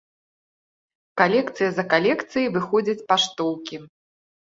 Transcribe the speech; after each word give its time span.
Калекцыя 1.23 1.69
за 1.77 1.83
калекцыяй 1.93 2.51
выходзяць 2.59 3.05
паштоўкі. 3.15 3.75